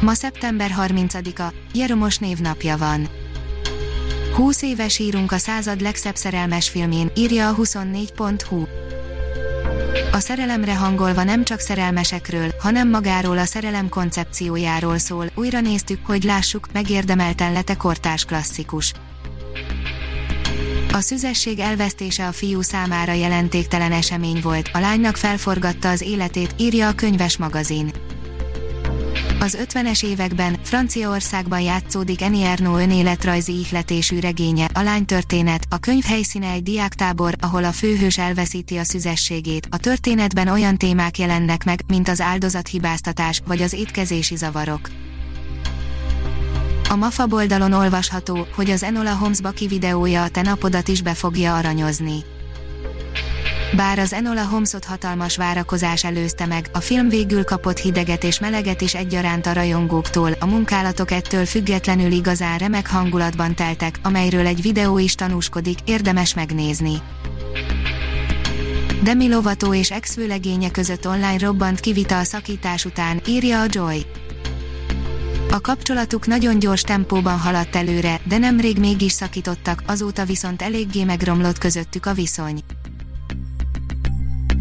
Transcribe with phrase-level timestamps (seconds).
[0.00, 3.08] Ma szeptember 30-a, Jeromos névnapja van.
[4.34, 8.64] 20 éves írunk a század legszebb szerelmes filmjén, írja a 24.hu.
[10.12, 16.22] A szerelemre hangolva nem csak szerelmesekről, hanem magáról a szerelem koncepciójáról szól, újra néztük, hogy
[16.22, 18.92] lássuk, megérdemelten lete kortás klasszikus.
[20.92, 26.88] A szüzesség elvesztése a fiú számára jelentéktelen esemény volt, a lánynak felforgatta az életét, írja
[26.88, 27.92] a könyves magazin.
[29.40, 36.04] Az 50-es években Franciaországban játszódik Eni Ernaux önéletrajzi ihletésű regénye, a lány történet, a könyv
[36.04, 39.66] helyszíne egy diáktábor, ahol a főhős elveszíti a szüzességét.
[39.70, 44.90] A történetben olyan témák jelennek meg, mint az áldozathibáztatás vagy az étkezési zavarok.
[46.88, 51.14] A MAFA oldalon olvasható, hogy az Enola Holmes Baki videója a te napodat is be
[51.14, 52.24] fogja aranyozni.
[53.76, 58.80] Bár az Enola Holmesot hatalmas várakozás előzte meg, a film végül kapott hideget és meleget
[58.80, 64.98] is egyaránt a rajongóktól, a munkálatok ettől függetlenül igazán remek hangulatban teltek, amelyről egy videó
[64.98, 67.02] is tanúskodik, érdemes megnézni.
[69.02, 70.18] Demi Lovato és ex
[70.72, 74.06] között online robbant kivita a szakítás után, írja a Joy.
[75.50, 81.58] A kapcsolatuk nagyon gyors tempóban haladt előre, de nemrég mégis szakítottak, azóta viszont eléggé megromlott
[81.58, 82.62] közöttük a viszony.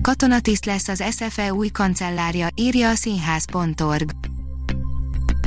[0.07, 4.09] Katonatiszt lesz az SFE új kancellárja, írja a színház.org.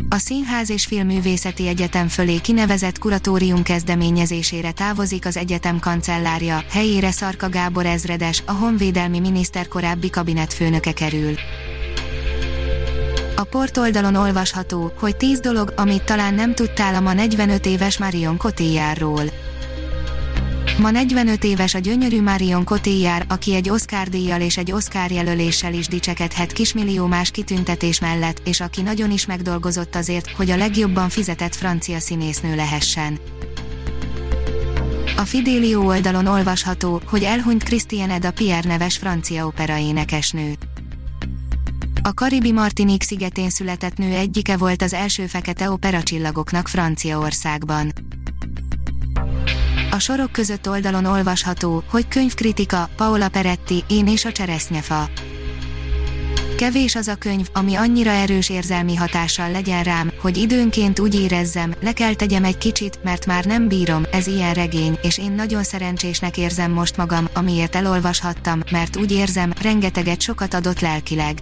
[0.09, 7.49] A Színház és Filmművészeti Egyetem fölé kinevezett kuratórium kezdeményezésére távozik az egyetem kancellárja, helyére Szarka
[7.49, 11.35] Gábor ezredes, a honvédelmi miniszter korábbi kabinetfőnöke kerül.
[13.37, 18.37] A portoldalon olvasható, hogy 10 dolog, amit talán nem tudtál a ma 45 éves Marion
[18.37, 19.25] Cotillardról.
[20.81, 25.75] Ma 45 éves a gyönyörű Marion Cotillard, aki egy Oscar díjjal és egy Oscar jelöléssel
[25.75, 31.09] is dicsekedhet kismillió más kitüntetés mellett, és aki nagyon is megdolgozott azért, hogy a legjobban
[31.09, 33.19] fizetett francia színésznő lehessen.
[35.17, 40.55] A Fidelio oldalon olvasható, hogy elhunyt Christiane Eda Pierre neves francia opera énekesnő.
[42.03, 47.93] A Karibi Martinique szigetén született nő egyike volt az első fekete operacsillagoknak Franciaországban.
[50.01, 55.09] Sorok között oldalon olvasható, hogy könyvkritika, Paola Peretti, Én és a cseresznyefa.
[56.57, 61.75] Kevés az a könyv, ami annyira erős érzelmi hatással legyen rám, hogy időnként úgy érezzem,
[61.81, 65.63] le kell tegyem egy kicsit, mert már nem bírom, ez ilyen regény, és én nagyon
[65.63, 71.39] szerencsésnek érzem most magam, amiért elolvashattam, mert úgy érzem, rengeteget sokat adott lelkileg.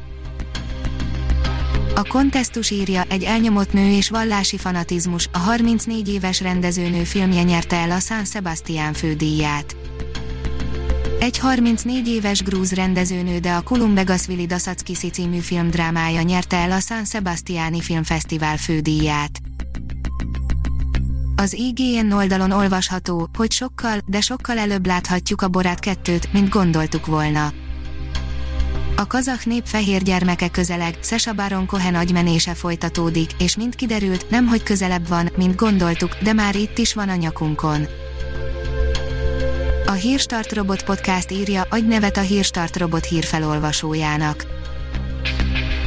[1.98, 7.76] A kontesztus írja, egy elnyomott nő és vallási fanatizmus, a 34 éves rendezőnő filmje nyerte
[7.76, 9.76] el a San Sebastian fődíját.
[11.20, 17.04] Egy 34 éves grúz rendezőnő, de a Kulumbegasvili Daszackiszi című filmdrámája nyerte el a San
[17.04, 19.38] Sebastiani Filmfesztivál fődíját.
[21.36, 27.06] Az IGN oldalon olvasható, hogy sokkal, de sokkal előbb láthatjuk a Borát 2-t, mint gondoltuk
[27.06, 27.52] volna.
[28.98, 34.46] A kazak nép fehér gyermeke közeleg, Sesa Baron Cohen agymenése folytatódik, és mint kiderült, nem
[34.46, 37.86] hogy közelebb van, mint gondoltuk, de már itt is van a nyakunkon.
[39.86, 44.46] A Hírstart Robot Podcast írja, adj nevet a Hírstart Robot hírfelolvasójának.